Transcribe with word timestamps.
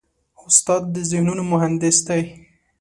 استاد 0.47 0.83
د 0.93 0.95
ذهنونو 1.11 1.43
مهندس 1.53 1.97
دی. 2.07 2.21